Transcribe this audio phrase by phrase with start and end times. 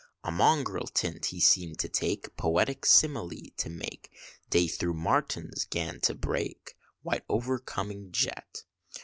[0.23, 4.09] A mongrel tint he seemed to take, Poetic simile to make,
[4.49, 8.63] DAY through his MARTIN 'gan to break, White overcoming jet.